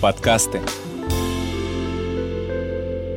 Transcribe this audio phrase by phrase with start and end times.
[0.00, 0.62] Подкасты.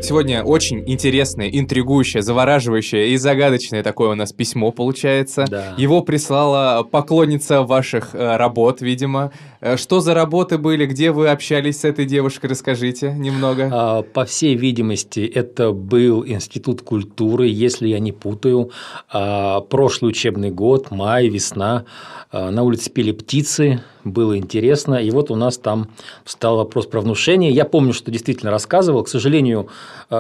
[0.02, 5.46] Сегодня очень интересное, интригующее, завораживающее и загадочное такое у нас письмо получается.
[5.48, 5.76] Да.
[5.78, 9.32] Его прислала поклонница ваших э, работ, видимо.
[9.64, 13.70] Э, Что за работы были, где вы общались с этой девушкой, расскажите немного.
[13.72, 18.72] А, По всей видимости, это был Институт культуры, если я не путаю.
[19.10, 21.86] А, Прошлый учебный год, май, весна.
[22.30, 24.96] А, На улице пели птицы, было интересно.
[24.96, 25.88] И вот у нас там
[26.26, 27.52] встал вопрос про внушение.
[27.52, 29.04] Я помню, что действительно рассказывал.
[29.04, 29.70] К сожалению,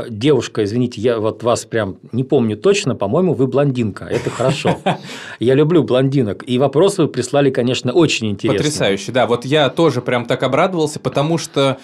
[0.09, 4.05] девушка, извините, я вот вас прям не помню точно, по-моему, вы блондинка.
[4.05, 4.77] Это хорошо.
[5.39, 6.47] Я люблю блондинок.
[6.47, 8.59] И вопросы вы прислали, конечно, очень интересные.
[8.59, 9.27] Потрясающе, да.
[9.34, 11.80] Вот я тоже прям так обрадовался, потому что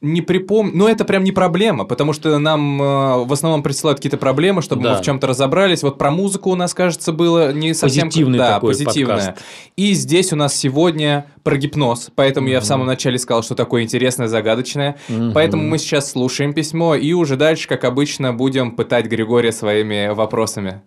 [0.00, 4.16] не припомню, ну это прям не проблема, потому что нам э, в основном присылают какие-то
[4.16, 4.96] проблемы, чтобы мы Да.
[4.96, 5.82] в чем-то разобрались.
[5.82, 8.08] Вот про музыку у нас, кажется, было не совсем...
[8.08, 9.16] Позитивный да, такой позитивное.
[9.18, 9.44] подкаст.
[9.76, 13.82] И здесь у нас сегодня про гипноз, поэтому я в самом начале сказал, что такое
[13.82, 14.96] интересное, загадочное.
[15.08, 15.34] Мгм.
[15.34, 20.80] Поэтому мы сейчас слушаем письмо и уже дальше, как обычно, будем пытать Григория своими вопросами.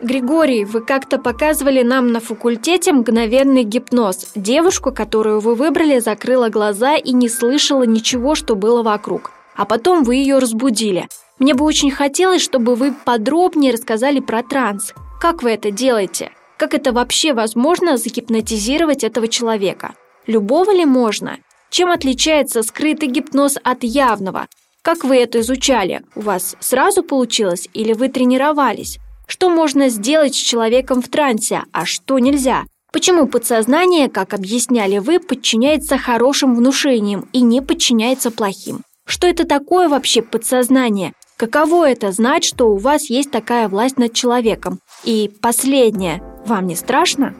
[0.00, 4.30] Григорий, вы как-то показывали нам на факультете мгновенный гипноз.
[4.36, 9.32] Девушку, которую вы выбрали, закрыла глаза и не слышала ничего, что было вокруг.
[9.56, 11.08] А потом вы ее разбудили.
[11.40, 14.94] Мне бы очень хотелось, чтобы вы подробнее рассказали про транс.
[15.20, 16.30] Как вы это делаете?
[16.58, 19.94] Как это вообще возможно загипнотизировать этого человека?
[20.28, 21.38] Любого ли можно?
[21.70, 24.46] Чем отличается скрытый гипноз от явного?
[24.82, 26.02] Как вы это изучали?
[26.14, 29.00] У вас сразу получилось или вы тренировались?
[29.28, 32.64] Что можно сделать с человеком в трансе, а что нельзя?
[32.92, 38.80] Почему подсознание, как объясняли вы, подчиняется хорошим внушениям и не подчиняется плохим?
[39.06, 41.12] Что это такое вообще подсознание?
[41.36, 44.80] Каково это знать, что у вас есть такая власть над человеком?
[45.04, 46.22] И последнее.
[46.46, 47.34] Вам не страшно?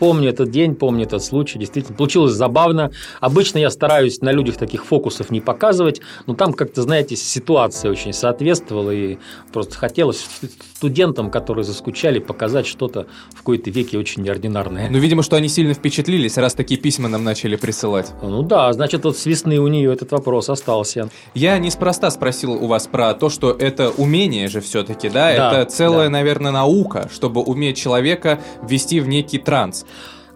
[0.00, 1.58] Помню этот день, помню этот случай.
[1.58, 2.90] Действительно, получилось забавно.
[3.20, 8.14] Обычно я стараюсь на людях таких фокусов не показывать, но там как-то, знаете, ситуация очень
[8.14, 9.18] соответствовала, и
[9.52, 10.26] просто хотелось
[10.74, 14.88] студентам, которые заскучали, показать что-то в какой-то веке очень неординарное.
[14.90, 18.10] Ну, видимо, что они сильно впечатлились, раз такие письма нам начали присылать.
[18.22, 21.10] Ну да, значит, вот с весны у нее этот вопрос остался.
[21.34, 25.36] Я неспроста спросил у вас про то, что это умение же все-таки, да?
[25.36, 26.12] Да, это целая, да.
[26.12, 29.84] наверное, наука, чтобы уметь человека ввести в некий транс.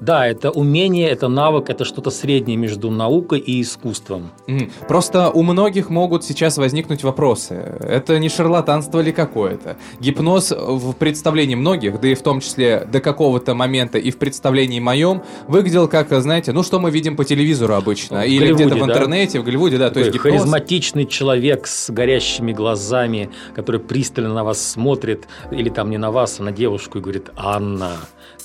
[0.01, 4.33] Да, это умение, это навык, это что-то среднее между наукой и искусством.
[4.89, 7.55] Просто у многих могут сейчас возникнуть вопросы.
[7.81, 9.77] Это не шарлатанство ли какое-то?
[10.01, 14.81] Гипноз в представлении многих, да и в том числе до какого-то момента и в представлении
[14.81, 18.21] моем, выглядел как, знаете, ну что мы видим по телевизору обычно.
[18.21, 18.93] В Или где-то в Голливуде, да?
[18.93, 20.43] интернете, в Голливуде, да, то есть Такой гипноз.
[20.43, 26.41] харизматичный человек с горящими глазами, который пристально на вас смотрит, или там не на вас,
[26.41, 27.93] а на девушку и говорит «Анна,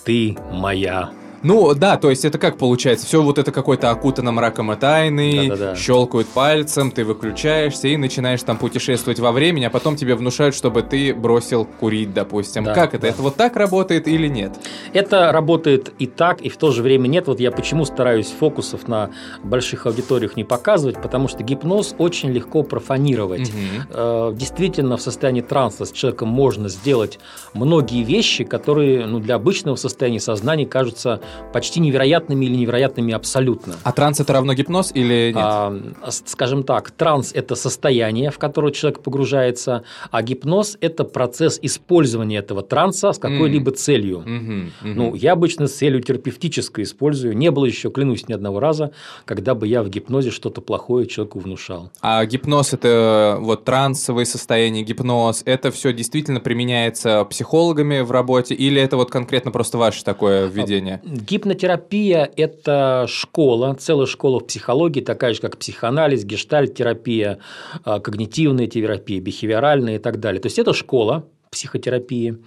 [0.04, 1.12] ты моя».
[1.44, 3.06] Ну да, то есть это как получается?
[3.06, 5.76] Все вот это какой-то окутано мраком и тайной, Да-да-да.
[5.76, 10.82] щелкают пальцем, ты выключаешься и начинаешь там путешествовать во времени, а потом тебе внушают, чтобы
[10.82, 12.64] ты бросил курить, допустим.
[12.64, 13.04] Да, как это?
[13.04, 13.08] да.
[13.10, 14.54] Это вот так работает или нет?
[14.94, 17.28] Это работает и так, и в то же время нет.
[17.28, 19.12] Вот я почему стараюсь фокусов на
[19.44, 23.52] больших аудиториях не показывать, потому что гипноз очень легко профанировать.
[23.90, 27.20] Э, Действительно, в состоянии транса с человеком можно сделать
[27.54, 31.22] многие вещи, которые ну, для обычного состояния сознания кажутся
[31.54, 33.76] почти невероятными или невероятными абсолютно.
[33.84, 35.38] А транс это равно гипноз или нет?
[35.38, 35.80] А,
[36.10, 42.62] скажем так, транс– это состояние, в которое человек погружается, а гипноз– это процесс использования этого
[42.62, 44.20] транса с какой-либо целью.
[44.20, 44.94] Мгм, мгм.
[44.96, 47.36] Ну, я обычно с целью терапевтической использую.
[47.36, 48.92] Не было еще, клянусь, ни одного раза,
[49.26, 51.92] когда бы я в гипнозе что-то плохое человеку внушал.
[52.02, 58.82] А гипноз это вот трансовые состояния, гипноз, это все действительно применяется психологами в работе или
[58.82, 61.02] это вот конкретно просто ваше такое введение?
[61.20, 67.40] Гипнотерапия– это школа, целая школа в психологии, такая же, как психоанализ, гештальт-терапия,
[67.84, 70.42] а, когнитивная терапия, бихевиоральная и так далее.
[70.42, 72.38] То есть, это школа психотерапии.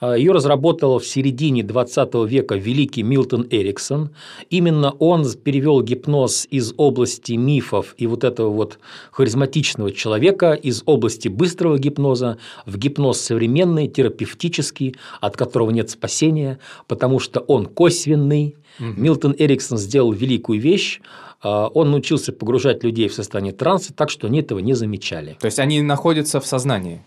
[0.00, 4.10] А, Ее разработал в середине 20 века великий Милтон Эриксон.
[4.50, 8.78] Именно он перевел гипноз из области мифов и вот этого вот
[9.12, 17.18] харизматичного человека из области быстрого гипноза в гипноз современный, терапевтический, от которого нет спасения, потому
[17.20, 18.56] что он косвенный.
[18.78, 21.00] Милтон Эриксон сделал великую вещь.
[21.40, 25.36] а, он научился погружать людей в состояние транса так, что они этого не замечали.
[25.40, 27.00] То есть они находятся в сознании?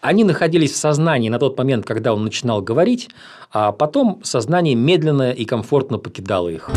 [0.00, 3.10] Они находились в сознании на тот момент, когда он начинал говорить,
[3.52, 6.70] а потом сознание медленно и комфортно покидало их.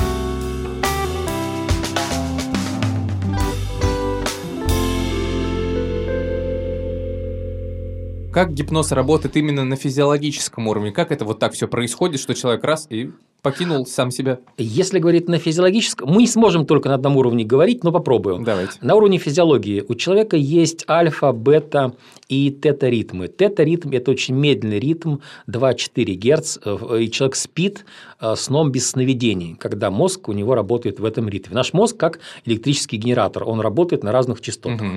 [8.33, 10.91] Как гипноз работает именно на физиологическом уровне?
[10.91, 13.11] Как это вот так все происходит, что человек раз и
[13.43, 14.39] покинул сам себя?
[14.57, 18.43] Если говорить на физиологическом, мы не сможем только на одном уровне говорить, но попробуем.
[18.43, 18.73] Давайте.
[18.81, 21.93] На уровне физиологии у человека есть альфа, бета
[22.29, 23.27] и тета-ритмы.
[23.27, 25.17] Тета-ритм– это очень медленный ритм,
[25.47, 26.57] 2-4 Гц,
[26.99, 27.85] и человек спит
[28.19, 31.53] э, сном без сновидений, когда мозг у него работает в этом ритме.
[31.53, 34.87] Наш мозг как электрический генератор, он работает на разных частотах.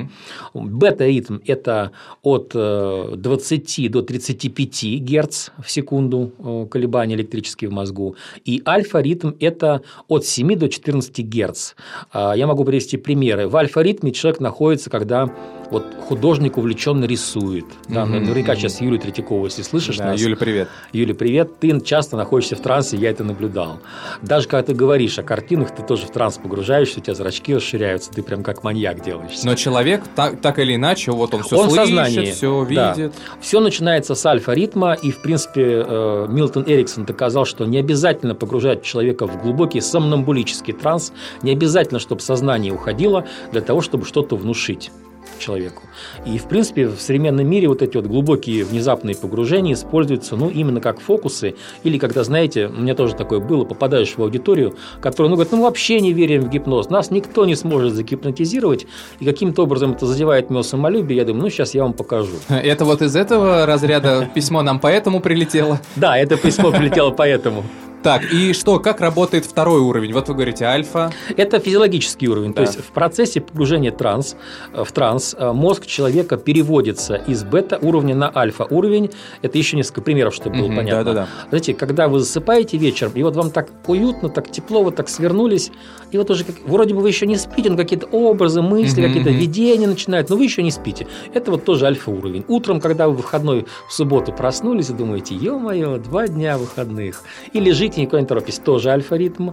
[0.55, 0.65] Угу.
[0.65, 1.91] Бета-ритм– это
[2.23, 8.15] от 20 э, до 35 Гц в секунду э, колебания электрические в мозгу.
[8.45, 11.75] И альфа-ритм– это от 7 до 14 Гц.
[12.13, 13.49] А, я могу привести примеры.
[13.49, 15.31] В альфа-ритме человек находится, когда
[15.71, 17.65] вот художник увлеченно рисует.
[17.89, 18.57] Да, mm-hmm, наверняка mm-hmm.
[18.57, 20.21] сейчас Юлия Третьякова, если слышишь да, нас.
[20.21, 20.69] Юля, привет.
[20.93, 21.59] Юля, привет.
[21.59, 23.81] Ты часто находишься в трансе, я это наблюдал.
[24.23, 28.11] Даже когда ты говоришь о картинах, ты тоже в транс погружаешься, у тебя зрачки расширяются,
[28.11, 29.47] ты прям как маньяк делаешься.
[29.47, 32.97] Но человек так, так или иначе, вот он все он слышит, сознании, все видит.
[32.97, 33.11] Да.
[33.41, 38.83] Все начинается с альфа-ритма, и, в принципе, э, Милтон Эриксон доказал, что не обязательно погружать
[38.83, 41.13] человека в глубокий сомнамбулический транс,
[41.43, 44.91] не обязательно, чтобы сознание уходило для того, чтобы что-то внушить
[45.39, 45.83] человеку.
[46.25, 50.81] И, в принципе, в современном мире вот эти вот глубокие внезапные погружения используются, ну, именно
[50.81, 55.37] как фокусы, или когда, знаете, у меня тоже такое было, попадаешь в аудиторию, которая, ну,
[55.37, 58.87] говорит, ну, вообще не верим в гипноз, нас никто не сможет загипнотизировать,
[59.21, 62.33] и каким-то образом это задевает мое самолюбие, я думаю, ну, сейчас я вам покажу.
[62.49, 65.81] Это вот из этого разряда письмо нам поэтому прилетело?
[65.97, 67.65] Да, это письмо прилетело поэтому.
[68.07, 70.13] Так, и что, как работает второй уровень?
[70.13, 71.11] Вот вы говорите альфа.
[71.37, 72.51] Это физиологический уровень.
[72.51, 72.55] Да.
[72.55, 74.37] То есть в процессе погружения транс,
[74.73, 79.11] э, в транс э, мозг человека переводится из бета уровня на альфа уровень.
[79.43, 81.03] Это еще несколько примеров, чтобы было понятно.
[81.03, 81.29] Да, да, да.
[81.49, 85.73] Знаете, когда вы засыпаете вечером, и вот вам так уютно, так тепло, вы так свернулись,
[86.13, 89.09] и вот уже как, вроде бы вы еще не спите, но какие-то образы, мысли, угу,
[89.09, 91.09] какие-то видения начинают, но вы еще не спите.
[91.35, 92.45] Это вот тоже альфа уровень.
[92.47, 97.25] Утром, когда вы в выходной в субботу проснулись и думаете, ё-моё, два дня выходных.
[97.53, 99.51] И лежите едете, никуда не торопитесь, тоже альфа-ритм.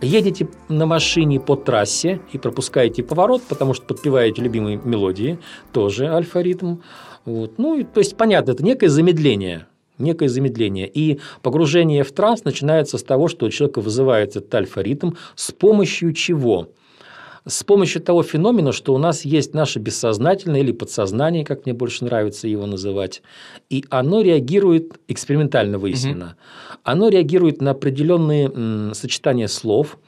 [0.00, 5.38] Едете на машине по трассе и пропускаете поворот, потому что подпеваете любимые мелодии,
[5.72, 6.78] тоже альфа-ритм.
[7.24, 7.58] Вот.
[7.58, 9.66] Ну, и, то есть, понятно, это некое замедление,
[9.98, 10.90] некое замедление.
[10.92, 16.12] И погружение в транс начинается с того, что у человека вызывается этот альфа-ритм, с помощью
[16.12, 16.68] чего?
[17.46, 22.04] С помощью того феномена, что у нас есть наше бессознательное или подсознание, как мне больше
[22.04, 23.22] нравится его называть,
[23.68, 26.78] и оно реагирует, экспериментально выяснено, угу.
[26.84, 29.98] оно реагирует на определенные м, сочетания слов,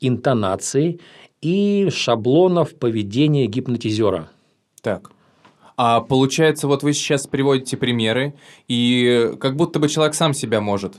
[0.00, 1.00] интонаций
[1.40, 4.28] и шаблонов поведения гипнотизера.
[4.82, 5.10] Так.
[5.76, 8.34] А получается, вот вы сейчас приводите примеры,
[8.68, 10.94] и как будто бы человек сам себя может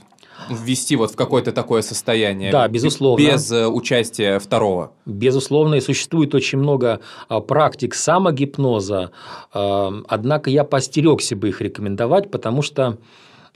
[0.50, 2.50] ввести вот в какое-то такое состояние.
[2.52, 3.22] Да, безусловно.
[3.22, 4.92] Без э, участия второго.
[5.06, 9.10] Безусловно, и существует очень много а, практик самогипноза,
[9.52, 12.98] однако я постерегся бы их рекомендовать, потому что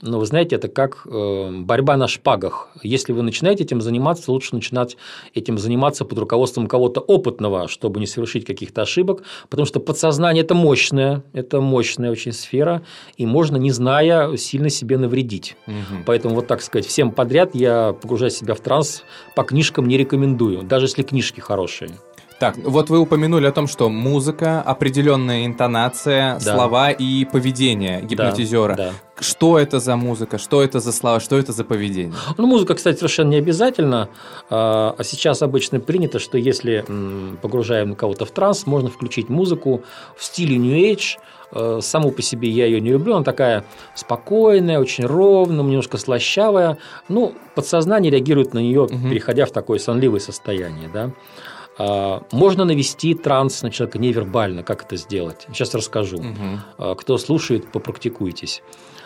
[0.01, 2.69] но вы знаете, это как э, борьба на шпагах.
[2.83, 4.95] Если вы начинаете этим заниматься, лучше начинать
[5.33, 10.53] этим заниматься под руководством кого-то опытного, чтобы не совершить каких-то ошибок, потому что подсознание– это
[10.53, 12.83] мощная, это мощная очень сфера,
[13.17, 15.55] и можно, не зная, сильно себе навредить.
[15.65, 16.03] Угу.
[16.05, 19.03] Поэтому, вот так сказать, всем подряд я погружать себя в транс
[19.35, 21.89] по книжкам не рекомендую, даже если книжки хорошие.
[22.39, 26.53] Так, вот вы упомянули о том, что музыка, определенная интонация, да.
[26.53, 28.75] слова и поведение гипнотизера.
[28.75, 29.06] Да, да.
[29.19, 32.13] Что это за музыка, что это за слова, что это за поведение?
[32.37, 34.09] Ну, музыка, кстати, совершенно не обязательно.
[34.49, 36.85] А, а сейчас обычно принято, что если
[37.41, 39.83] погружаем кого-то в транс, можно включить музыку
[40.15, 41.17] в стиле New Age.
[41.51, 43.63] Э, саму по себе я ее не люблю, она такая
[43.95, 46.77] спокойная, очень ровная, немножко слащавая.
[47.07, 49.09] Ну, подсознание реагирует на нее, угу.
[49.09, 50.89] переходя в такое сонливое состояние.
[50.93, 51.11] Да?
[51.77, 54.63] А, можно навести транс на человека невербально.
[54.63, 55.47] Как это сделать?
[55.53, 56.17] Сейчас расскажу.
[56.17, 56.95] Угу.
[56.95, 58.96] Кто слушает, попрактикуйтесь, а,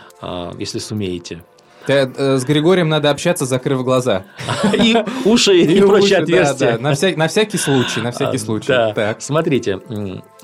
[0.57, 1.43] если сумеете.
[1.85, 4.25] Ты, э, с Григорием надо общаться, закрыв глаза.
[4.73, 6.77] И уши, и, прочие отверстия.
[6.77, 8.67] На всякий случай, на всякий случай.
[8.67, 9.21] Так.
[9.21, 9.79] Смотрите,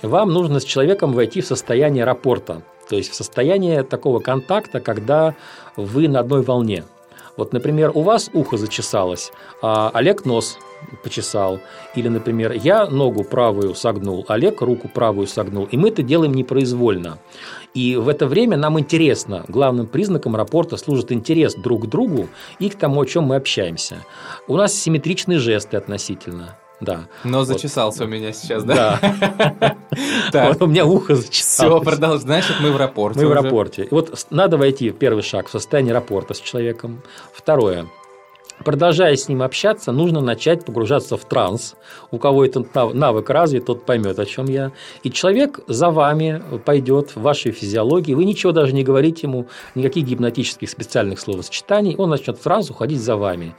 [0.01, 5.35] вам нужно с человеком войти в состояние рапорта, то есть в состояние такого контакта, когда
[5.75, 6.83] вы на одной волне.
[7.35, 9.31] Вот, например, у вас ухо зачесалось,
[9.61, 10.57] а Олег нос
[11.03, 11.59] почесал.
[11.95, 15.65] Или, например, я ногу правую согнул, Олег руку правую согнул.
[15.65, 17.19] И мы это делаем непроизвольно.
[17.73, 22.27] И в это время нам интересно, главным признаком рапорта служит интерес друг к другу
[22.59, 23.97] и к тому, о чем мы общаемся.
[24.47, 26.57] У нас симметричные жесты относительно.
[26.79, 27.07] Да.
[27.23, 28.99] Но зачесался у меня сейчас, да?
[30.31, 30.47] Да.
[30.49, 31.81] Вот у меня ухо зачесалось.
[31.81, 32.19] Все, продолжай.
[32.19, 33.87] Значит, мы в рапорте Мы в рапорте.
[33.89, 37.01] Вот надо войти в первый шаг в состояние рапорта с человеком.
[37.33, 37.87] Второе.
[38.63, 41.75] Продолжая с ним общаться, нужно начать погружаться в транс.
[42.11, 44.71] У кого этот навык развит, тот поймет, о чем я.
[45.03, 48.13] И человек за вами пойдет в вашей физиологии.
[48.13, 51.95] Вы ничего даже не говорите ему, никаких гипнотических специальных словосочетаний.
[51.97, 53.55] Он начнет в транс уходить за вами.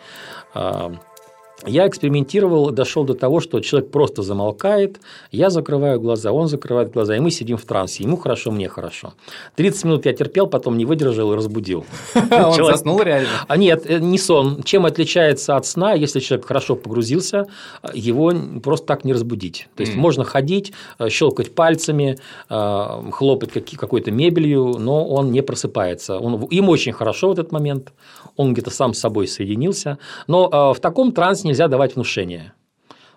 [1.67, 5.01] Я экспериментировал, дошел до того, что человек просто замолкает,
[5.33, 8.05] я закрываю глаза, он закрывает глаза, и мы сидим в трансе.
[8.05, 9.15] Ему хорошо, мне хорошо.
[9.57, 11.85] 30 минут я терпел, потом не выдержал и разбудил.
[12.31, 13.29] Он заснул реально?
[13.49, 14.63] А нет, э, не сон.
[14.63, 17.47] Чем отличается от сна, если человек хорошо погрузился,
[17.93, 19.69] его просто так не разбудить.
[19.75, 26.21] То есть можно ходить, э, щелкать пальцами, э, хлопать какой-то мебелью, но он не просыпается.
[26.51, 27.93] Им очень хорошо в этот момент,
[28.37, 29.99] он где-то сам с собой соединился.
[30.29, 32.53] Но в таком трансе нельзя давать внушение,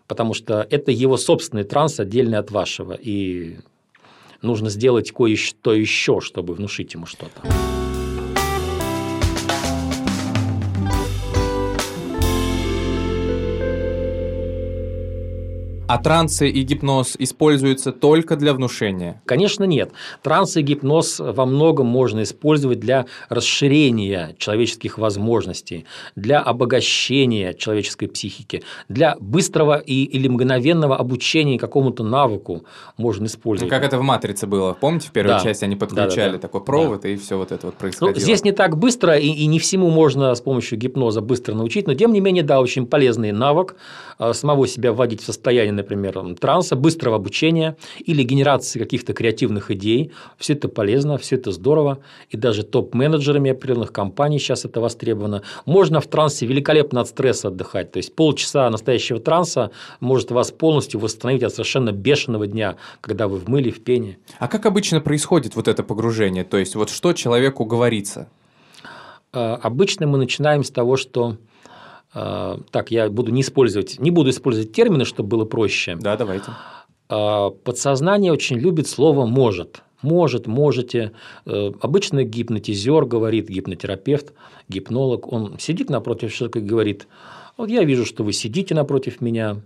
[0.07, 3.57] потому что это его собственный транс, отдельный от вашего, и
[4.41, 7.41] нужно сделать кое-что еще, чтобы внушить ему что-то.
[15.91, 19.21] А трансы и гипноз используются только для внушения?
[19.25, 19.91] Конечно, нет.
[20.23, 28.63] Транс и гипноз во многом можно использовать для расширения человеческих возможностей, для обогащения человеческой психики,
[28.87, 32.63] для быстрого и, или мгновенного обучения какому-то навыку
[32.95, 33.69] можно использовать.
[33.69, 34.71] Ну, как это в «Матрице» было.
[34.71, 35.39] Помните, в первой да.
[35.41, 36.39] части они подключали да, да, да.
[36.39, 37.09] такой провод, да.
[37.09, 38.13] и все вот это вот происходило?
[38.13, 41.85] Ну, здесь не так быстро, и, и не всему можно с помощью гипноза быстро научить,
[41.85, 43.75] но тем не менее, да, очень полезный навык
[44.19, 50.11] э, самого себя вводить в состояние например, транса, быстрого обучения или генерации каких-то креативных идей.
[50.37, 51.99] Все это полезно, все это здорово.
[52.29, 55.43] И даже топ-менеджерами определенных компаний сейчас это востребовано.
[55.65, 57.91] Можно в трансе великолепно от стресса отдыхать.
[57.91, 63.37] То есть полчаса настоящего транса может вас полностью восстановить от совершенно бешеного дня, когда вы
[63.37, 64.17] в мыле, в пене.
[64.39, 66.43] А как обычно происходит вот это погружение?
[66.43, 68.27] То есть вот что человеку говорится?
[69.33, 71.37] А, обычно мы начинаем с того, что
[72.13, 75.95] так, я буду не использовать, не буду использовать термины, чтобы было проще.
[75.95, 76.51] Да, давайте.
[77.09, 79.83] А, подсознание очень любит слово «может».
[80.01, 81.11] Может, можете.
[81.45, 84.33] Э, обычно гипнотизер говорит, гипнотерапевт,
[84.67, 87.07] гипнолог, он сидит напротив человека и говорит,
[87.55, 89.61] вот я вижу, что вы сидите напротив меня,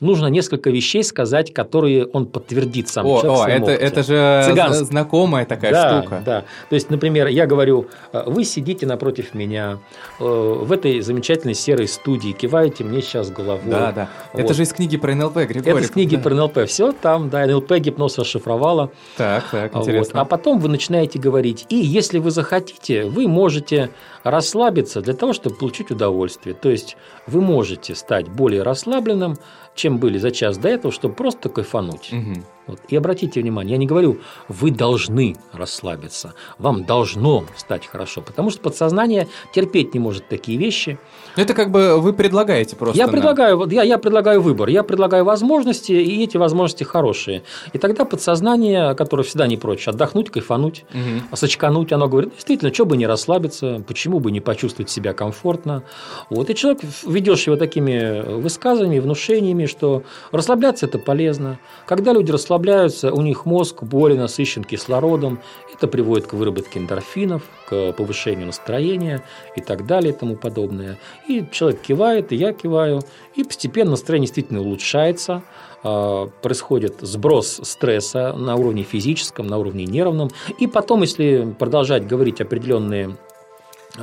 [0.00, 3.20] нужно несколько вещей сказать, которые он подтвердит сам о.
[3.20, 4.86] О, это, это же Цыганство.
[4.86, 6.22] знакомая такая да, штука.
[6.24, 9.78] Да, то есть, например, я говорю, «Э, вы сидите напротив меня
[10.18, 13.60] э, в этой замечательной серой студии, киваете мне сейчас головой.
[13.66, 14.08] Да, да.
[14.32, 14.42] Вот.
[14.42, 15.70] Это же из книги про НЛП, Григорий.
[15.70, 16.22] Это из книги да.
[16.22, 16.66] про НЛП.
[16.66, 18.90] Все там, да, НЛП гипноз расшифровала.
[19.16, 20.20] Так, так, интересно.
[20.20, 20.22] Вот.
[20.22, 21.66] А потом вы начинаете говорить.
[21.68, 23.90] И если вы захотите, вы можете
[24.22, 26.54] расслабиться для того, чтобы получить удовольствие.
[26.54, 26.96] То есть
[27.26, 29.38] вы можете стать более расслабленным,
[29.74, 32.12] чем были за час до этого, чтобы просто кайфануть.
[32.12, 32.44] Угу.
[32.66, 32.78] Вот.
[32.88, 38.60] И обратите внимание, я не говорю, вы должны расслабиться, вам должно стать хорошо, потому что
[38.60, 40.98] подсознание терпеть не может такие вещи.
[41.36, 42.96] Это как бы вы предлагаете просто.
[42.96, 43.12] Я на...
[43.12, 47.42] предлагаю, я, я предлагаю выбор, я предлагаю возможности, и эти возможности хорошие.
[47.72, 51.36] И тогда подсознание, которое всегда не прочь отдохнуть, кайфануть, угу.
[51.36, 55.82] сочкануть, оно говорит, действительно, что бы не расслабиться, почему бы не почувствовать себя комфортно.
[56.28, 56.50] Вот.
[56.50, 61.58] И человек ведешь его такими высказываниями, внушениями, что расслабляться это полезно.
[61.86, 65.40] Когда люди расслабляются, расслабляются, у них мозг более насыщен кислородом,
[65.74, 69.22] это приводит к выработке эндорфинов, к повышению настроения
[69.56, 70.98] и так далее и тому подобное.
[71.26, 73.00] И человек кивает, и я киваю,
[73.34, 75.42] и постепенно настроение действительно улучшается,
[75.82, 82.40] а, происходит сброс стресса на уровне физическом, на уровне нервном, и потом, если продолжать говорить
[82.40, 83.16] определенные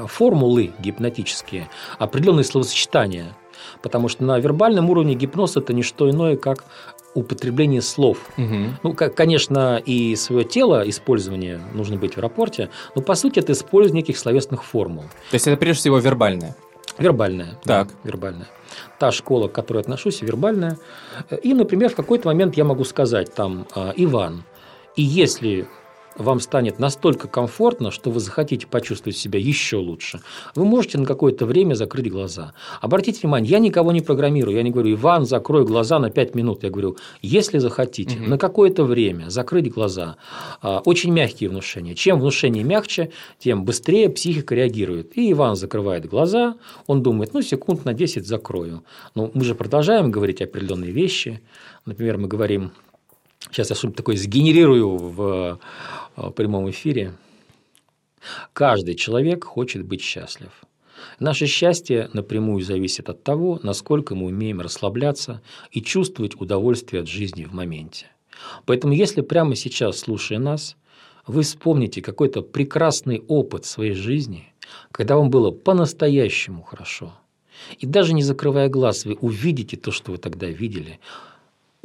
[0.07, 3.35] формулы гипнотические, определенные словосочетания,
[3.81, 6.65] потому что на вербальном уровне гипноз– это не что иное, как
[7.13, 8.29] употребление слов.
[8.37, 8.55] Угу.
[8.83, 14.01] Ну, конечно, и свое тело использование нужно быть в рапорте, но по сути это использование
[14.01, 15.03] неких словесных формул.
[15.31, 16.55] То есть это прежде всего вербальное?
[16.97, 17.59] Вербальная.
[17.63, 17.87] Так.
[17.87, 18.47] Да, вербальная.
[18.99, 20.77] Та школа, к которой отношусь, вербальная.
[21.43, 24.43] И, например, в какой-то момент я могу сказать там «А, Иван,
[24.95, 25.67] и если
[26.17, 30.19] вам станет настолько комфортно, что вы захотите почувствовать себя еще лучше,
[30.55, 32.53] вы можете на какое-то время закрыть глаза.
[32.81, 36.63] Обратите внимание, я никого не программирую, я не говорю, Иван, закрой глаза на 5 минут.
[36.63, 38.29] Я говорю, если захотите, угу.
[38.29, 40.17] на какое-то время закрыть глаза.
[40.61, 41.95] А, очень мягкие внушения.
[41.95, 45.17] Чем внушение мягче, тем быстрее психика реагирует.
[45.17, 46.55] И Иван закрывает глаза,
[46.87, 48.83] он думает, ну, секунд на 10 закрою.
[49.15, 51.41] Но мы же продолжаем говорить определенные вещи.
[51.85, 52.71] Например, мы говорим,
[53.51, 55.59] сейчас я что-нибудь такое сгенерирую в
[56.17, 57.13] Э, прямом эфире.
[58.53, 60.51] Каждый человек хочет быть счастлив.
[61.19, 67.45] Наше счастье напрямую зависит от того, насколько мы умеем расслабляться и чувствовать удовольствие от жизни
[67.45, 68.07] в моменте.
[68.65, 70.75] Поэтому если прямо сейчас, слушая нас,
[71.27, 74.51] вы вспомните какой-то прекрасный опыт своей жизни,
[74.91, 77.13] когда вам было по-настоящему хорошо,
[77.77, 80.99] и даже не закрывая глаз, вы увидите то, что вы тогда видели,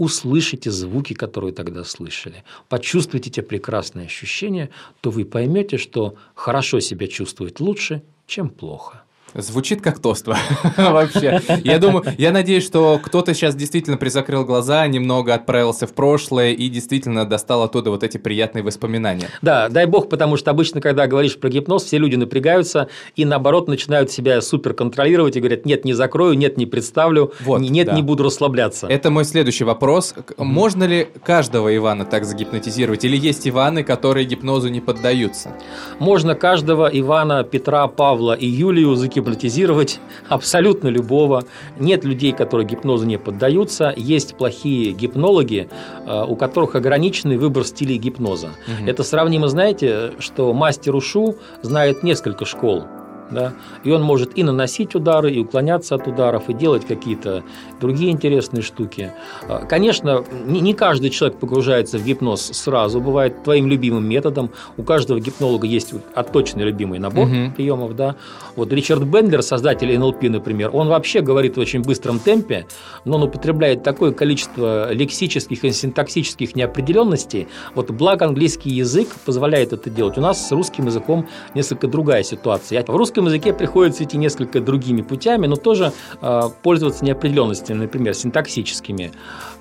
[0.03, 7.07] услышите звуки, которые тогда слышали, почувствуйте те прекрасные ощущения, то вы поймете, что хорошо себя
[7.07, 9.05] чувствовать лучше, чем плохо.
[9.35, 10.27] Звучит как тост
[10.77, 11.41] вообще.
[11.65, 16.69] Я думаю, я надеюсь, что кто-то сейчас действительно призакрыл глаза, немного отправился в прошлое и
[16.69, 19.29] действительно достал оттуда вот эти приятные воспоминания.
[19.41, 23.69] Да, дай бог, потому что обычно, когда говоришь про гипноз, все люди напрягаются и наоборот
[23.69, 27.95] начинают себя супер контролировать и говорят, нет, не закрою, нет, не представлю, вот, нет, да.
[27.95, 28.87] не буду расслабляться.
[28.87, 30.15] Это мой следующий вопрос.
[30.37, 33.05] Можно ли каждого Ивана так загипнотизировать?
[33.05, 35.53] Или есть Иваны, которые гипнозу не поддаются?
[35.99, 41.45] Можно каждого Ивана, Петра, Павла и Юлию загипнотизировать гипнотизировать абсолютно любого.
[41.79, 43.95] Нет людей, которые гипнозу не поддаются.
[43.97, 45.69] Есть плохие гипнологи,
[46.07, 48.49] э, у которых ограниченный выбор стилей гипноза.
[48.67, 48.89] Угу.
[48.89, 52.85] Это сравнимо, знаете, что мастер Ушу знает несколько школ
[53.31, 57.43] да, и он может и наносить удары, и уклоняться от ударов, и делать какие-то
[57.81, 59.13] другие интересные штуки.
[59.49, 64.51] А, конечно, не каждый человек погружается в гипноз сразу, бывает твоим любимым методом.
[64.77, 67.53] У каждого гипнолога есть отточенный любимый набор угу.
[67.57, 68.17] приемов, да.
[68.57, 72.67] Вот Ричард Бендлер, создатель НЛП, например, он вообще говорит в очень быстром темпе,
[73.05, 77.49] но он употребляет такое количество лексических и синтаксических неопределенностей.
[77.75, 80.19] Вот благо английский язык позволяет это делать.
[80.19, 82.83] У нас с русским языком несколько другая ситуация.
[82.83, 85.93] В русском русском языке приходится идти несколько другими путями, но тоже
[86.23, 89.13] э, пользоваться неопределенностями, например, синтаксическими.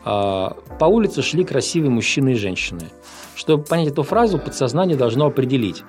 [0.05, 2.83] Э, по улице шли красивые мужчины и женщины.
[3.35, 5.83] Чтобы понять эту фразу, подсознание должно определить.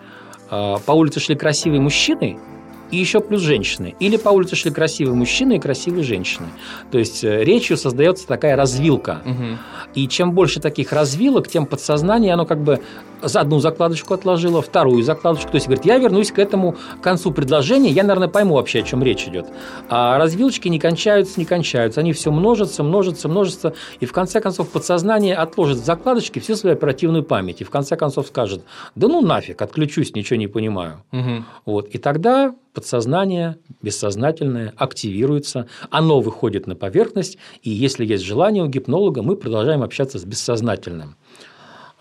[0.50, 2.38] Э, по улице шли красивые мужчины–
[2.92, 3.97] и еще плюс женщины.
[4.00, 6.49] Или по улице шли красивые мужчины и красивые женщины.
[6.90, 9.23] То есть э, речью создается такая развилка.
[9.25, 9.59] Угу.
[9.95, 12.81] И чем больше таких развилок, тем подсознание, оно как бы
[13.23, 15.50] одну закладочку отложило, вторую закладочку.
[15.50, 19.02] То есть, говорит, я вернусь к этому концу предложения, я, наверное, пойму вообще, о чем
[19.02, 19.47] речь идет.
[19.89, 22.00] А развилочки не кончаются, не кончаются.
[22.00, 23.75] Они все множатся, множатся, множатся.
[24.00, 27.61] И в конце концов подсознание отложит закладочки всю свою оперативную память.
[27.61, 28.63] И в конце концов скажет,
[28.95, 31.02] да ну нафиг, отключусь, ничего не понимаю.
[31.13, 31.45] Угу.
[31.67, 31.89] Вот.
[31.89, 39.23] И тогда подсознание, бессознательное активируется, оно выходит на поверхность, и если есть желание у гипнолога,
[39.23, 41.17] мы продолжаем общаться с бессознательным.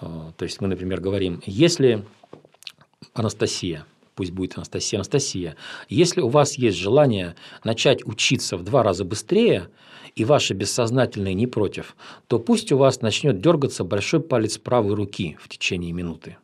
[0.01, 2.03] А, то есть мы, например, говорим, если
[3.13, 3.85] Анастасия,
[4.15, 5.55] пусть будет Анастасия, Анастасия,
[5.87, 9.69] если у вас есть желание начать учиться в два раза быстрее,
[10.15, 11.95] и ваше бессознательное не против,
[12.27, 16.37] то пусть у вас начнет дергаться большой палец правой руки в течение минуты.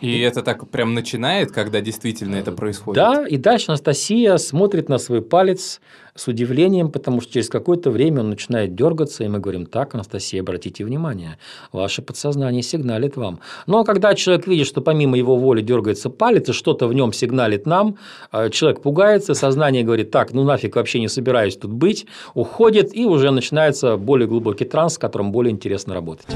[0.00, 2.96] И это так прям начинает, когда действительно это происходит?
[2.96, 5.80] Да, и дальше Анастасия смотрит на свой палец
[6.14, 10.40] с удивлением, потому что через какое-то время он начинает дергаться, и мы говорим, так, Анастасия,
[10.40, 11.38] обратите внимание,
[11.72, 13.40] ваше подсознание сигналит вам.
[13.66, 17.66] Но когда человек видит, что помимо его воли дергается палец, и что-то в нем сигналит
[17.66, 17.96] нам,
[18.32, 23.04] э, человек пугается, сознание говорит, так, ну нафиг вообще не собираюсь тут быть, уходит, и
[23.04, 26.26] уже начинается более глубокий транс, с которым более интересно работать.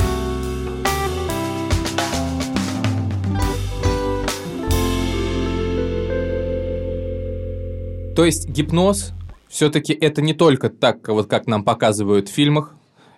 [8.14, 9.12] То есть гипноз
[9.48, 12.74] все-таки это не только так, вот как нам показывают в фильмах,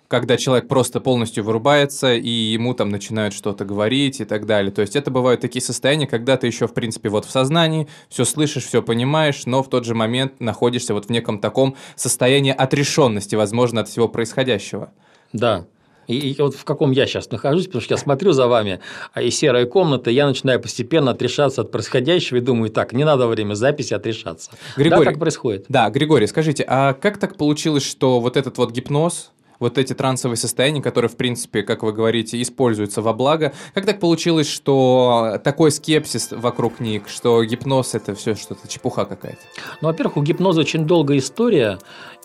[0.07, 4.71] когда человек просто полностью вырубается, и ему там начинают что-то говорить и так далее.
[4.71, 8.23] То есть это бывают такие состояния, когда ты еще, в принципе, вот в сознании, все
[8.23, 13.35] слышишь, все понимаешь, но в тот же момент находишься вот в неком таком состоянии отрешенности,
[13.35, 14.91] возможно, от всего происходящего.
[15.33, 15.65] Да,
[16.07, 18.79] и, и вот в каком я сейчас нахожусь, потому что я смотрю за вами,
[19.13, 23.27] а и серая комната, я начинаю постепенно отрешаться от происходящего и думаю, так, не надо
[23.27, 24.51] во время записи отрешаться.
[24.77, 25.65] Григорий, да, так происходит.
[25.69, 29.31] Да, Григорий, скажите, а как так получилось, что вот этот вот гипноз,
[29.63, 33.53] вот эти трансовые состояния, которые, в принципе, как вы говорите, используются во благо.
[33.73, 39.41] Как так получилось, что такой скепсис вокруг них, что гипноз– это все что-то чепуха какая-то?
[39.81, 41.79] Ну, во-первых, у гипноза очень долгая история,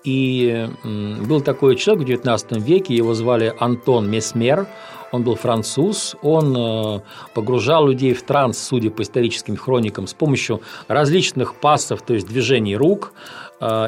[0.05, 4.67] и был такой человек в XIX веке, его звали Антон Месмер,
[5.11, 7.01] он был француз, он э,
[7.35, 12.77] погружал людей в транс, судя по историческим хроникам, с помощью различных пассов, то есть движений
[12.77, 13.15] рук,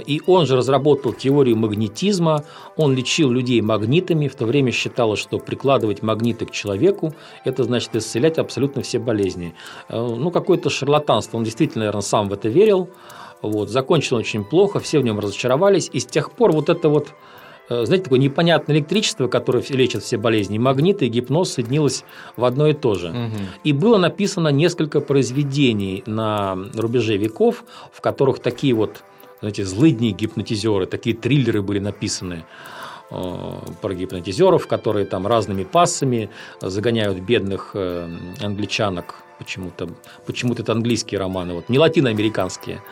[0.07, 2.45] и он же разработал теорию магнетизма,
[2.77, 7.95] он лечил людей магнитами, в то время считалось, что прикладывать магниты к человеку– это значит
[7.95, 9.55] исцелять абсолютно все болезни.
[9.89, 12.89] Э, ну, какое-то шарлатанство, он действительно, наверное, сам в это верил,
[13.43, 17.09] вот, закончил очень плохо, все в нем разочаровались, и с тех пор вот это вот
[17.69, 22.05] э, знаете, такое непонятное электричество, которое лечит все болезни, магниты и гипноз соединилось
[22.37, 23.11] в одно и то же.
[23.11, 23.47] Мгм.
[23.65, 29.03] И было написано несколько произведений на рубеже веков, в которых такие вот,
[29.41, 32.45] знаете, злыдни гипнотизеры, такие триллеры были написаны
[33.11, 36.29] э, про гипнотизеров, которые там разными пассами
[36.61, 38.09] загоняют бедных э,
[38.41, 39.15] англичанок.
[39.39, 39.89] Почему-то
[40.27, 42.83] почему-то это английские романы вот не латиноамериканские.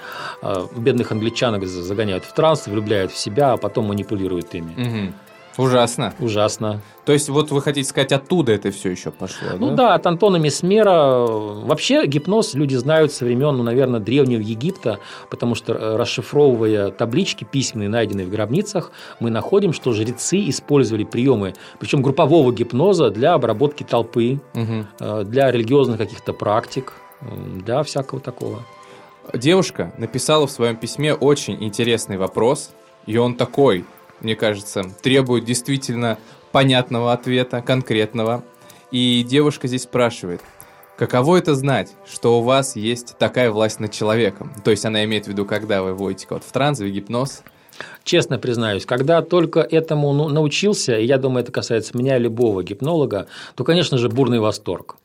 [0.43, 4.73] Э, бедных англичанок за- загоняют в транс влюбляют в себя а потом манипулируют ими.
[4.77, 5.15] Мгм.
[5.59, 6.15] Ужасно.
[6.21, 10.07] ужасно То есть, вот вы хотите сказать, оттуда это все еще пошло, Ну да, от
[10.07, 11.27] Антона Месмера.
[11.27, 17.45] Вообще гипноз люди знают со времен, ну, наверное, Древнего Египта, потому что э, расшифровывая таблички
[17.45, 23.83] письменные, найденные в гробницах, мы находим, что жрецы использовали приемы, причем группового гипноза для обработки
[23.83, 28.63] толпы, э, для религиозных каких-то практик, для всякого такого.
[29.35, 32.71] Девушка написала в своем письме очень интересный вопрос,
[33.07, 33.85] и он такой,
[34.21, 36.19] мне кажется, требует действительно
[36.53, 38.45] понятного ответа, конкретного.
[38.91, 40.41] И девушка здесь спрашивает,
[40.97, 44.53] каково это знать, что у вас есть такая власть над человеком?
[44.65, 47.43] То есть она имеет в виду, когда вы вводите кого-то в транс, в гипноз.
[48.03, 53.29] Честно признаюсь, когда только этому ну, научился, и я думаю, это касается меня любого гипнолога,
[53.55, 54.97] то, конечно же, бурный восторг.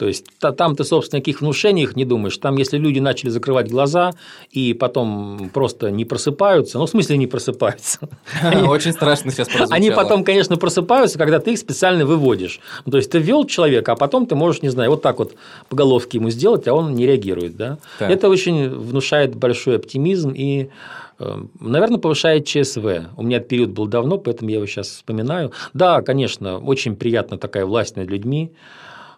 [0.00, 2.38] То есть та- там ты, собственно, о каких внушениях не думаешь.
[2.38, 4.12] Там, если люди начали закрывать глаза
[4.50, 8.08] и потом просто не просыпаются, ну, в смысле не просыпаются.
[8.66, 9.76] Очень страшно сейчас прозвучало.
[9.76, 12.60] Они потом, конечно, просыпаются, когда ты их специально выводишь.
[12.86, 15.34] Ну, То есть ты ввел человека, а потом ты можешь, не знаю, вот так вот
[15.68, 17.58] по головке ему сделать, а он не реагирует.
[17.58, 17.76] Да?
[17.98, 18.10] Так.
[18.10, 20.70] Это очень внушает большой оптимизм и
[21.18, 22.86] э, Наверное, повышает ЧСВ.
[23.18, 25.52] У меня этот период был давно, поэтому я его сейчас вспоминаю.
[25.74, 28.50] Да, конечно, очень приятно такая власть над людьми.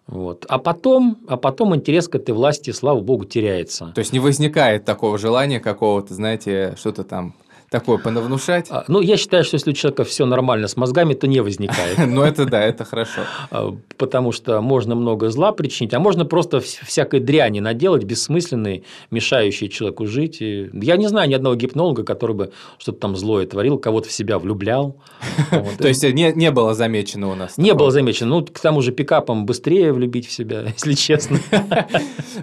[0.06, 0.44] Вот.
[0.48, 3.92] А, потом, а потом интерес к этой власти, слава богу, теряется.
[3.94, 7.34] То есть не возникает такого желания какого-то, знаете, что-то там
[7.72, 8.66] такое понавнушать.
[8.70, 11.98] А, Ну, я считаю, что если у человека все нормально с мозгами, то не возникает.
[12.06, 13.22] Ну это да, это хорошо.
[13.50, 18.84] А, потому что можно много зла причинить, а можно просто вс- всякой дряни наделать, бессмысленной,
[19.10, 20.40] мешающей человеку жить.
[20.40, 24.38] Я не знаю ни одного гипнолога, который бы что-то там злое творил, кого-то в себя
[24.38, 24.96] влюблял.
[25.78, 27.56] То есть не, не было замечено у нас.
[27.56, 28.28] Не было замечено.
[28.30, 31.38] Ну, к тому же пикапом быстрее влюбить в себя, если честно.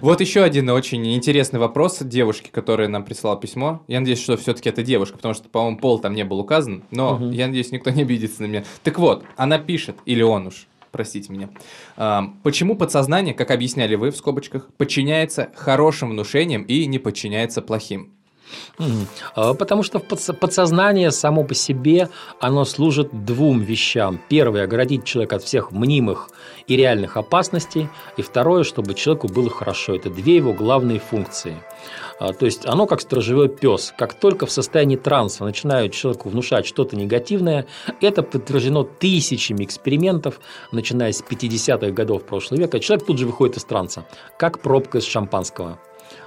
[0.00, 3.82] Вот еще один очень интересный вопрос девушки, которая нам прислала письмо.
[3.86, 6.82] Я надеюсь, что все-таки это девушка, потому что, по-моему, пол там не был указан.
[6.90, 7.30] Но Мгм.
[7.30, 8.64] я надеюсь, никто не обидится на меня.
[8.82, 11.50] Так вот, она пишет, или он уж, простите меня.
[12.42, 18.12] Почему подсознание, как объясняли вы в скобочках, подчиняется хорошим внушениям и не подчиняется плохим?
[19.34, 22.08] А, Потому что подсознание само по себе,
[22.40, 24.20] оно служит двум вещам.
[24.28, 26.30] Первое– оградить человека от всех мнимых
[26.66, 27.88] и реальных опасностей.
[28.16, 29.94] И второе– чтобы человеку было хорошо.
[29.94, 31.56] Это две его главные функции.
[32.18, 33.92] А, То есть оно как сторожевой пес.
[33.96, 37.66] Как только в состоянии транса начинают человеку внушать что-то негативное,
[38.00, 40.40] это подтверждено тысячами экспериментов,
[40.72, 42.80] начиная с 50-х годов прошлого века.
[42.80, 44.06] Человек тут же выходит из транса,
[44.38, 45.78] как пробка из шампанского.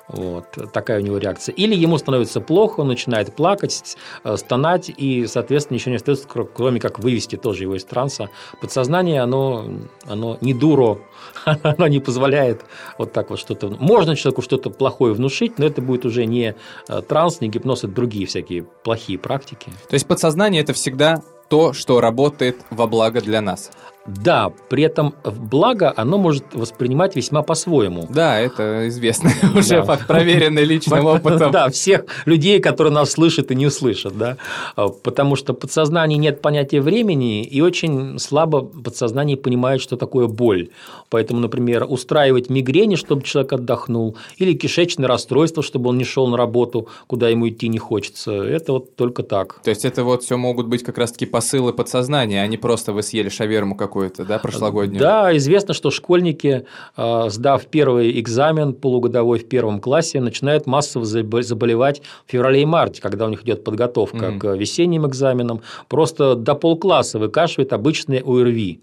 [0.07, 1.53] Вот такая у него реакция.
[1.53, 6.49] Или ему становится плохо, он начинает плакать, э, стонать, и, соответственно, ничего не остается, кро-
[6.53, 8.29] кроме как вывести тоже его из транса.
[8.59, 9.65] Подсознание, оно,
[10.05, 10.99] оно не дуро,
[11.45, 12.65] оно не позволяет
[12.97, 13.69] вот так вот что-то...
[13.69, 16.55] Можно человеку что-то плохое внушить, но это будет уже не
[16.89, 19.71] э, транс, не гипноз, это другие всякие плохие практики.
[19.89, 23.71] То есть подсознание это всегда то, что работает во благо для нас.
[24.05, 28.07] Да, при этом благо оно может воспринимать весьма по-своему.
[28.09, 29.83] Да, это известно уже Да.
[29.83, 31.51] факт, проверенный личным опытом.
[31.51, 34.37] Да, всех людей, которые нас слышат и не услышат, да.
[34.75, 40.27] А, Потому что в подсознании нет понятия времени, и очень слабо подсознание понимает, что такое
[40.27, 40.69] боль.
[41.09, 46.35] Поэтому, например, устраивать мигрени, чтобы человек отдохнул, или кишечное расстройство, чтобы он не шел на
[46.37, 49.61] работу, куда ему идти не хочется, это вот только так.
[49.63, 53.01] То есть это вот все могут быть как раз-таки посылы подсознания, а не просто вы
[53.03, 54.99] съели шаверму какую-то, да, прошлогоднюю?
[54.99, 56.65] Да, известно, что школьники,
[56.97, 62.65] э, сдав первый экзамен полугодовой в первом классе, начинают массово забо- заболевать в феврале и
[62.65, 64.39] марте, когда у них идет подготовка Мгм.
[64.39, 65.61] к весенним экзаменам.
[65.87, 68.79] Просто до полкласса выкашивает обычные ОРВИ.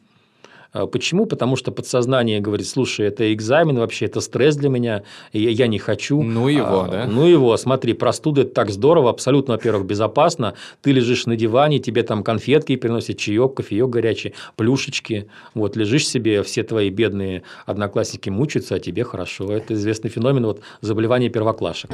[0.72, 1.26] Э, Почему?
[1.26, 5.02] Потому что подсознание говорит, слушай, это экзамен вообще, это стресс для меня,
[5.32, 6.22] я я не хочу.
[6.22, 7.06] Ну его, А, да?
[7.06, 10.54] Ну его, смотри, простуда это так здорово, абсолютно, во-первых, безопасно.
[10.82, 15.28] Ты лежишь на диване, тебе там конфетки приносят, чаек, кофеек горячий, плюшечки.
[15.54, 19.52] Вот лежишь себе, все твои бедные одноклассники мучаются, а тебе хорошо.
[19.52, 21.90] Это известный феномен вот, заболевания первоклашек.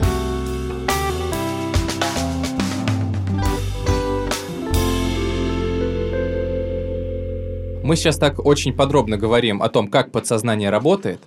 [7.87, 11.20] Мы сейчас так очень подробно говорим о том, как подсознание работает,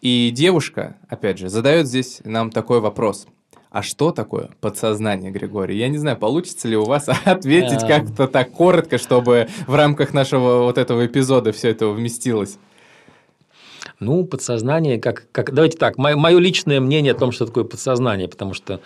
[0.00, 3.26] и девушка, опять же, задает здесь нам такой вопрос.
[3.70, 5.76] А что такое подсознание, Григорий?
[5.76, 7.88] Я не знаю, получится ли у вас ответить эм.
[7.88, 12.56] как-то так коротко, чтобы в рамках нашего вот этого эпизода все это вместилось.
[13.98, 18.28] Ну, подсознание, как, как давайте так, мое, мое личное мнение о том, что такое подсознание,
[18.28, 18.80] потому что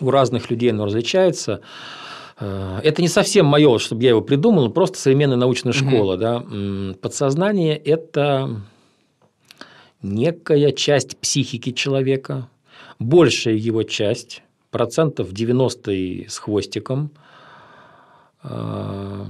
[0.00, 1.60] у разных людей оно различается.
[2.40, 6.14] Э, это не совсем мое, чтобы я его придумал, но просто современная научная школа.
[6.14, 6.20] Угу.
[6.20, 6.44] Да?
[7.00, 8.62] Подсознание– это
[10.02, 12.48] некая часть психики человека,
[12.98, 17.10] большая его часть, процентов 90 с хвостиком,
[18.42, 19.26] э,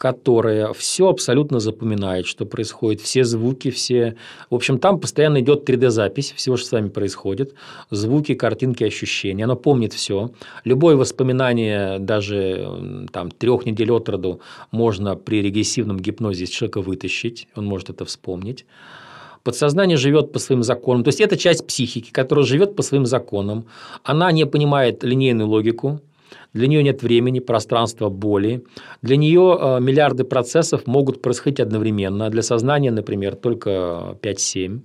[0.00, 4.16] которая все абсолютно запоминает, что происходит, все звуки, все...
[4.48, 7.52] В общем, там постоянно идет 3D-запись всего, что с вами происходит,
[7.90, 9.44] звуки, картинки, ощущения.
[9.44, 10.30] Оно помнит все.
[10.64, 17.46] Любое воспоминание, даже там, трех недель от роду, можно при регрессивном гипнозе из человека вытащить,
[17.54, 18.64] он может это вспомнить.
[19.42, 21.04] Подсознание живет по своим законам.
[21.04, 23.66] То есть это часть психики, которая живет по своим законам.
[24.02, 26.00] Она не понимает линейную логику,
[26.52, 28.64] для нее нет времени, пространства, боли.
[29.02, 32.30] Для нее э, миллиарды процессов могут происходить одновременно.
[32.30, 34.80] Для сознания, например, только 5-7.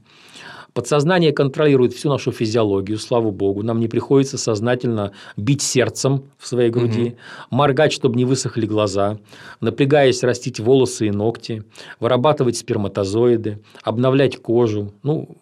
[0.76, 3.64] Подсознание контролирует всю нашу физиологию, слава богу.
[3.64, 7.16] Нам не приходится сознательно бить сердцем в своей груди, угу.
[7.50, 9.18] моргать, чтобы не высохли глаза,
[9.62, 11.64] напрягаясь растить волосы и ногти,
[12.02, 14.92] вырабатывать сперматозоиды, обновлять кожу.
[15.02, 15.38] Ну,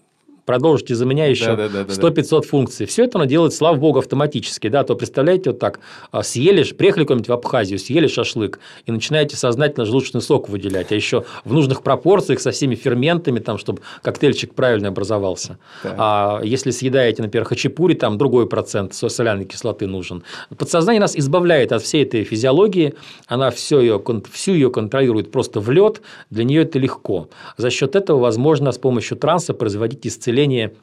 [0.45, 2.85] продолжите за меня еще да, да, да, 100-500 функций.
[2.85, 4.67] Все это оно делает, слава богу, автоматически.
[4.67, 5.79] Да, то представляете, вот так,
[6.11, 10.95] а, съели, приехали куда-нибудь в Абхазию, съели шашлык и начинаете сознательно желудочный сок выделять, а
[10.95, 15.57] еще в нужных пропорциях со всеми ферментами, там, чтобы коктейльчик правильно образовался.
[15.81, 15.95] Так.
[15.97, 20.23] А если съедаете, например, хачапури, там другой процент соляной кислоты нужен.
[20.57, 22.95] Подсознание нас избавляет от всей этой физиологии,
[23.27, 24.01] она все ее,
[24.31, 27.29] всю ее контролирует просто в лед, для нее это легко.
[27.57, 30.73] За счет этого возможно с помощью транса производить исцеление исцеление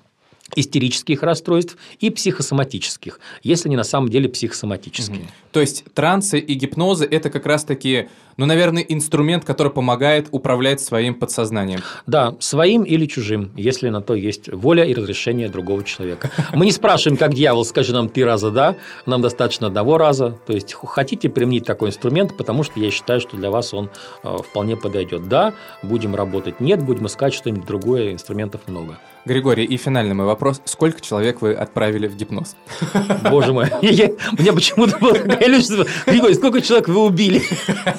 [0.56, 5.20] истерических расстройств и психосоматических, если они на самом деле психосоматические.
[5.20, 5.28] Угу.
[5.52, 11.14] То есть трансы и гипнозы– это как раз-таки, ну, наверное, инструмент, который помогает управлять своим
[11.14, 11.82] подсознанием.
[12.08, 16.32] Да, своим или чужим, если на то есть воля и разрешение другого человека.
[16.52, 18.74] Мы не спрашиваем, как дьявол, скажи нам три раза «да»,
[19.06, 20.36] нам достаточно одного раза.
[20.48, 23.88] То есть, хотите применить такой инструмент, потому что я считаю, что для вас он
[24.24, 25.28] э, вполне подойдет.
[25.28, 28.98] Да, будем работать, нет, будем искать что-нибудь другое, инструментов много.
[29.24, 30.62] Григорий, и финальный мой вопрос.
[30.64, 32.56] Сколько человек вы отправили в гипноз?
[33.30, 35.86] Боже мой, мне почему-то было иллюзия.
[36.06, 37.42] Григорий, сколько человек вы убили?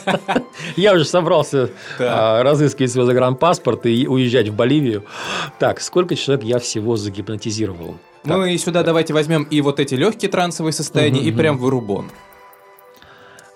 [0.75, 5.03] Я уже собрался а, разыскивать свой загранпаспорт и уезжать в Боливию.
[5.59, 7.97] Так, сколько человек я всего загипнотизировал?
[8.23, 12.11] Ну и сюда давайте возьмем и вот эти легкие трансовые состояния, и прям вырубон.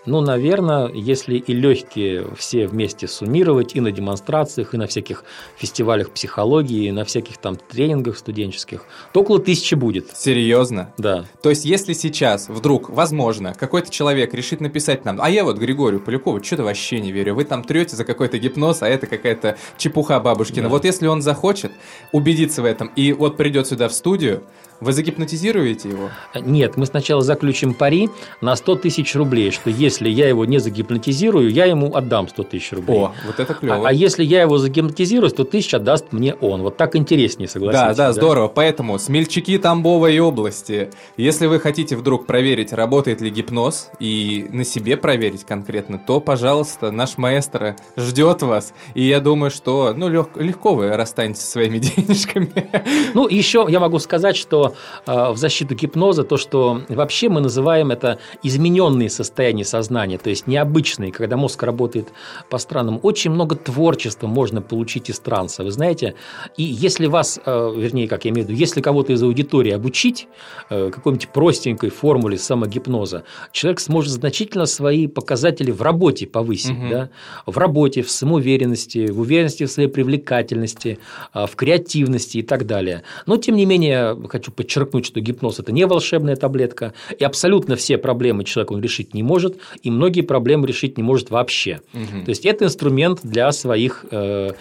[0.06, 5.24] Ну, наверное, если и легкие все вместе суммировать и на демонстрациях, и на всяких
[5.58, 10.16] фестивалях психологии, и на всяких там тренингах студенческих, то около тысячи будет.
[10.16, 10.94] Серьезно?
[10.98, 11.26] Да.
[11.42, 16.00] То есть, если сейчас вдруг, возможно, какой-то человек решит написать нам, а я вот Григорию
[16.00, 20.20] Полякову что-то вообще не верю, вы там трете за какой-то гипноз, а это какая-то чепуха
[20.20, 20.64] бабушкина.
[20.64, 20.70] Да.
[20.70, 21.72] Вот если он захочет
[22.12, 24.44] убедиться в этом и вот придет сюда в студию,
[24.80, 26.10] вы загипнотизируете его?
[26.36, 28.10] Нет, мы сначала заключим пари
[28.42, 32.72] на 100 тысяч рублей, что если я его не загипнотизирую, я ему отдам 100 тысяч
[32.74, 32.98] рублей.
[32.98, 33.88] О, вот это клево.
[33.88, 36.62] А, а если я его загипнотизирую, 100 тысяч отдаст мне он.
[36.62, 37.82] Вот так интереснее, согласитесь.
[37.82, 38.48] Да, да, да, здорово.
[38.48, 44.98] Поэтому смельчаки Тамбовой области, если вы хотите вдруг проверить, работает ли гипноз, и на себе
[44.98, 48.74] проверить конкретно, то, пожалуйста, наш маэстро ждет вас.
[48.94, 52.70] И я думаю, что ну, лег, легко вы расстанетесь со своими денежками.
[53.14, 54.65] Ну, еще я могу сказать, что
[55.06, 60.48] э, в защиту гипноза то, что вообще мы называем это измененные состояния сознания, то есть
[60.48, 62.10] необычные, когда мозг работает
[62.50, 63.00] по-странному.
[63.00, 66.16] Очень много творчества можно получить из транса, вы знаете.
[66.58, 70.28] И если вас, э, вернее, как я имею в виду, если кого-то из аудитории обучить
[70.70, 76.90] э, какой-нибудь простенькой формуле самогипноза, человек сможет значительно свои показатели в работе повысить, угу.
[76.90, 77.10] да?
[77.46, 81.00] в работе, в самоуверенности, в уверенности в своей привлекательности,
[81.34, 83.04] в креативности и так далее.
[83.26, 87.98] Но, тем не менее, хочу подчеркнуть, что гипноз– это не волшебная таблетка, и абсолютно все
[87.98, 91.82] проблемы человек он решить не может, и многие проблемы решить не может вообще.
[91.94, 92.26] Угу.
[92.26, 94.52] То есть, это инструмент для своих, э,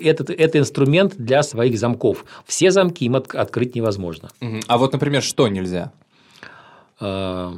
[0.00, 2.24] это, это инструмент для своих замков.
[2.46, 4.30] Все замки им от, открыть невозможно.
[4.40, 4.60] Угу.
[4.66, 5.92] А вот, например, что нельзя?
[7.00, 7.52] Э,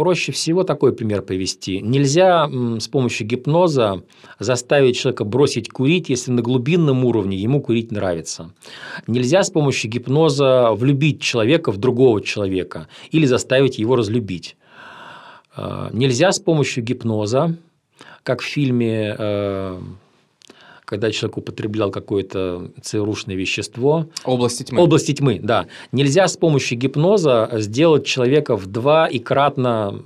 [0.00, 1.82] проще всего такой пример привести.
[1.82, 4.02] Нельзя с помощью гипноза
[4.38, 8.50] заставить человека бросить курить, если на глубинном уровне ему курить нравится.
[9.06, 14.56] Нельзя с помощью гипноза влюбить человека в другого человека или заставить его разлюбить.
[15.54, 17.58] А, нельзя с помощью гипноза,
[18.22, 19.80] как в фильме э,
[20.90, 24.08] когда человек употреблял какое-то ЦРУшное вещество.
[24.24, 24.82] Области тьмы.
[24.82, 25.66] Области тьмы, да.
[25.92, 30.02] Нельзя с помощью гипноза сделать человека в два и кратно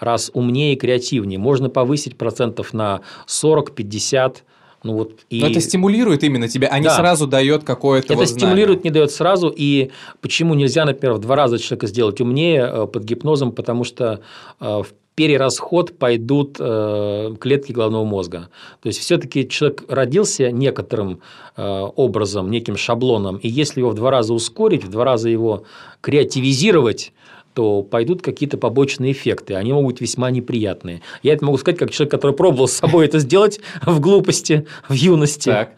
[0.00, 1.38] раз умнее и креативнее.
[1.38, 4.38] Можно повысить процентов на 40-50
[4.82, 5.40] ну вот и...
[5.40, 6.96] Но это стимулирует именно тебя, а не да.
[6.96, 9.52] сразу дает какое-то Это вот стимулирует, не дает сразу.
[9.54, 13.52] И почему нельзя, например, в два раза человека сделать умнее э, под гипнозом?
[13.52, 14.20] Потому что
[14.60, 18.48] э, в перерасход пойдут э, клетки головного мозга.
[18.82, 21.20] То есть все-таки человек родился некоторым
[21.56, 25.62] образом, неким шаблоном, и если его в два раза ускорить, в два раза его
[26.00, 27.12] креативизировать,
[27.54, 29.54] то пойдут какие-то побочные эффекты.
[29.54, 31.02] Они могут быть весьма неприятные.
[31.22, 34.92] Я это могу сказать как человек, который пробовал с собой это сделать в глупости, в
[34.92, 35.50] юности.
[35.50, 35.70] Так.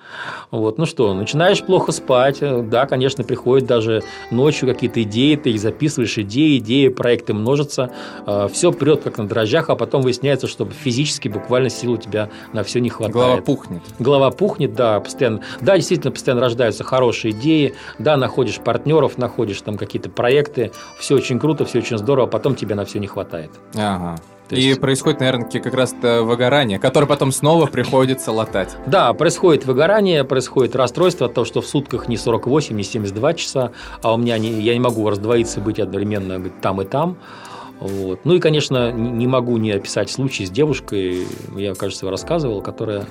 [0.50, 0.78] Вот.
[0.78, 2.38] Ну что, начинаешь плохо спать.
[2.40, 7.90] Да, конечно, приходят даже ночью какие-то идеи, ты их записываешь, идеи, идеи, проекты множатся.
[8.24, 12.30] А, все прет как на дрожжах, а потом выясняется, что физически буквально сил у тебя
[12.54, 13.14] на все не хватает.
[13.14, 13.82] Голова пухнет.
[13.98, 15.42] Голова пухнет, да, постоянно.
[15.60, 17.74] Да, действительно, постоянно рождаются хорошие идеи.
[17.98, 20.72] Да, находишь партнеров, находишь там какие-то проекты.
[20.98, 23.50] Все очень круто, все очень здорово, а потом тебе на все не хватает.
[23.74, 24.16] Ага.
[24.48, 24.78] То есть...
[24.78, 28.76] И происходит, наверное, как раз выгорание, которое потом снова приходится латать.
[28.86, 33.72] Да, происходит выгорание, происходит расстройство от того, что в сутках не 48, не 72 часа,
[34.02, 37.18] а у меня не, я не могу раздвоиться, быть одновременно там и там.
[37.80, 38.20] Вот.
[38.24, 41.26] Ну и, конечно, не могу не описать случай с девушкой,
[41.56, 43.06] я, кажется, рассказывал, которая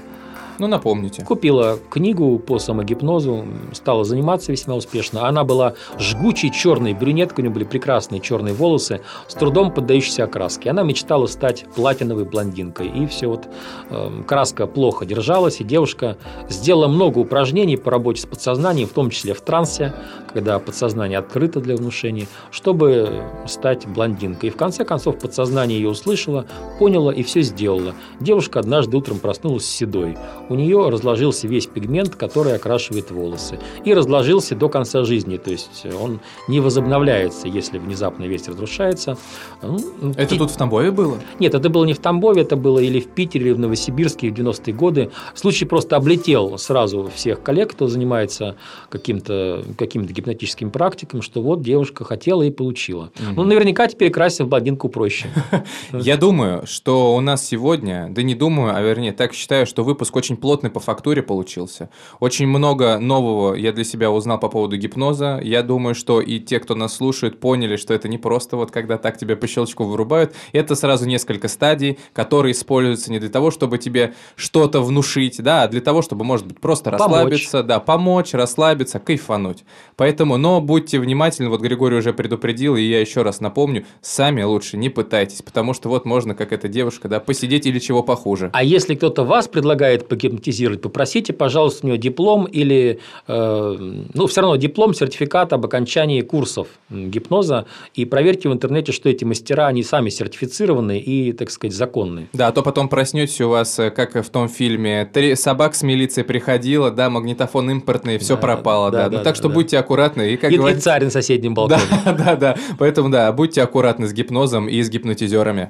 [0.60, 1.24] ну, напомните.
[1.24, 5.28] Купила книгу по самогипнозу, стала заниматься весьма успешно.
[5.28, 10.70] Она была жгучей черной брюнеткой, у нее были прекрасные черные волосы, с трудом поддающиеся окраске.
[10.70, 12.88] Она мечтала стать платиновой блондинкой.
[12.88, 13.48] И все вот
[13.90, 16.18] э, краска плохо держалась, и девушка
[16.50, 19.94] сделала много упражнений по работе с подсознанием, в том числе в трансе,
[20.34, 24.50] когда подсознание открыто для внушения, чтобы стать блондинкой.
[24.50, 26.46] И в конце концов подсознание ее услышало,
[26.80, 27.94] поняло и все сделало.
[28.20, 30.18] Девушка однажды утром проснулась седой
[30.50, 33.60] у нее разложился весь пигмент, который окрашивает волосы.
[33.84, 39.18] И разложился до конца жизни, то есть он не возобновляется, если внезапно весь разрушается.
[39.62, 39.80] Ну,
[40.18, 40.38] это и...
[40.38, 41.18] тут в Тамбове было?
[41.40, 44.34] Нет, это было не в Тамбове, это было или в Питере, или в Новосибирске в
[44.34, 45.12] 90-е годы.
[45.34, 48.56] Случай просто облетел сразу всех коллег, кто занимается
[48.90, 53.12] каким-то каким гипнотическим практикам, что вот девушка хотела и получила.
[53.20, 53.36] Угу.
[53.36, 55.28] Ну, наверняка теперь краситься в блондинку проще.
[55.94, 60.16] Я думаю, что у нас сегодня, да не думаю, а вернее так считаю, что выпуск
[60.16, 61.90] очень очень плотный по фактуре получился.
[62.20, 65.40] Очень много нового я для себя узнал по поводу гипноза.
[65.42, 68.98] Я думаю, что и те, кто нас слушает, поняли, что это не просто вот когда
[68.98, 70.34] так тебя по щелчку вырубают.
[70.54, 75.68] Это сразу несколько стадий, которые используются не для того, чтобы тебе что-то внушить, да, а
[75.68, 77.68] для того, чтобы, может быть, просто расслабиться, помочь.
[77.68, 79.64] да, помочь, расслабиться, кайфануть.
[79.96, 84.78] Поэтому, но будьте внимательны, вот Григорий уже предупредил, и я еще раз напомню, сами лучше
[84.78, 88.50] не пытайтесь, потому что вот можно, как эта девушка, да, посидеть или чего похуже.
[88.54, 93.76] А если кто-то вас предлагает гипнотизировать, попросите, пожалуйста, у нее диплом или, э,
[94.14, 99.24] ну, все равно диплом, сертификат об окончании курсов гипноза, и проверьте в интернете, что эти
[99.24, 102.28] мастера, они сами сертифицированы и, так сказать, законные.
[102.34, 105.84] Да, а то потом проснетесь у вас, э, как в том фильме, три собак с
[105.84, 109.04] милиции приходила, да, магнитофон импортный, все да, пропало, да.
[109.04, 109.10] да.
[109.10, 109.54] да ну, так что да.
[109.54, 110.34] будьте аккуратны.
[110.34, 110.80] И, как и, говорится...
[110.80, 111.82] и царь на соседнем балконе.
[112.06, 112.56] Да, да, да.
[112.78, 115.70] Поэтому, да, будьте аккуратны с гипнозом и с гипнотизерами.